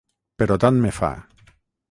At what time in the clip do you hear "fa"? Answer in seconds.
1.01-1.11